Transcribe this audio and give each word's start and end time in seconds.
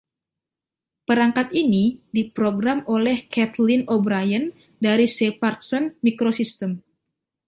Perangkat 1.07 1.47
ini 1.63 1.85
diprogram 2.15 2.79
oleh 2.95 3.17
Kathleen 3.33 3.83
O’Brien 3.95 4.45
dari 4.85 5.05
Shepardson 5.15 5.83
Microsystems. 6.05 6.79